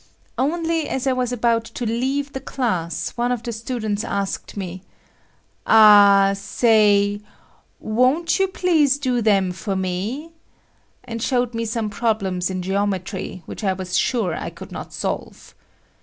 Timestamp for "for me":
9.51-10.31